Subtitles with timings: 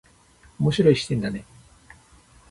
[0.57, 1.45] 面白い視点だね。